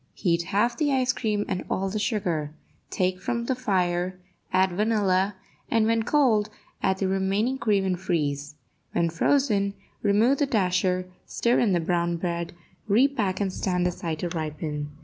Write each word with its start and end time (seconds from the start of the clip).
Heat 0.15 0.41
half 0.45 0.75
the 0.75 1.13
cream 1.15 1.45
and 1.47 1.63
all 1.69 1.87
the 1.87 1.99
sugar; 1.99 2.55
take 2.89 3.21
from 3.21 3.45
the 3.45 3.53
fire, 3.53 4.19
add 4.51 4.71
vanilla, 4.71 5.35
and, 5.69 5.85
when 5.85 6.01
cold, 6.01 6.49
add 6.81 6.97
the 6.97 7.07
remaining 7.07 7.59
cream, 7.59 7.85
and 7.85 7.99
freeze. 7.99 8.55
When 8.93 9.11
frozen, 9.11 9.75
remove 10.01 10.39
the 10.39 10.47
dasher, 10.47 11.05
stir 11.27 11.59
in 11.59 11.73
the 11.73 11.79
brown 11.79 12.17
bread, 12.17 12.53
repack 12.87 13.39
and 13.41 13.53
stand 13.53 13.85
aside 13.85 14.17
to 14.21 14.29
ripen. 14.29 14.89